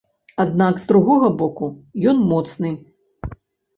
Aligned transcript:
Аднак, 0.43 0.79
з 0.83 0.87
другога 0.93 1.29
боку, 1.43 1.65
ён 2.13 2.17
моцны. 2.33 2.69